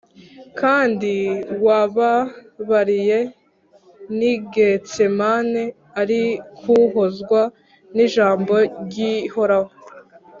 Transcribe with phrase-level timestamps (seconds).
[0.59, 1.13] Kandi
[1.65, 3.19] wababariye
[4.17, 5.63] n'i Getsemane,
[5.99, 7.41] Arik' uhozwa
[7.95, 8.53] n'ijambo
[8.83, 9.71] ry'Ihoraho.